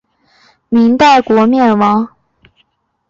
[0.69, 2.09] 明代国灭亡。